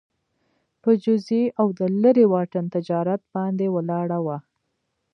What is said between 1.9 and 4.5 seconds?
لېرې واټن تجارت باندې ولاړه وه